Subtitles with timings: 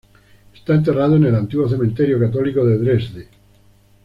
[0.51, 3.27] Está enterrado en el Antiguo Cementerio Católico de Dresde.